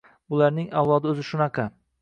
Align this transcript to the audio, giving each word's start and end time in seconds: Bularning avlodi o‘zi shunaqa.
Bularning 0.35 0.65
avlodi 0.81 1.13
o‘zi 1.13 1.27
shunaqa. 1.31 1.71